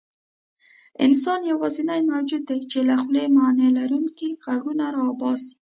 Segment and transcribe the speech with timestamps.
[1.05, 5.53] انسان یواځینی موجود دی، چې له خولې معنیلرونکي غږونه راباسي.